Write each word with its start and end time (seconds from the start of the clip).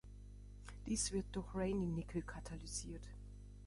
Dies 0.87 1.11
wird 1.11 1.27
durch 1.31 1.53
Raney-Nickel 1.53 2.23
katalysiert. 2.23 3.07